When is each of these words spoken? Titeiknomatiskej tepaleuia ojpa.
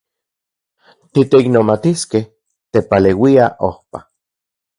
Titeiknomatiskej 1.11 2.23
tepaleuia 2.73 3.45
ojpa. 3.69 3.99